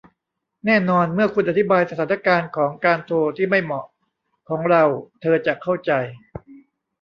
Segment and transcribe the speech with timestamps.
[0.65, 3.85] แน่นอนเมื่อคุณอธิบายสถานการณ์ของการโทรที่ไม่เหมาะ
[4.49, 4.83] ของเรา
[5.21, 5.91] เธอจะเข้าใจ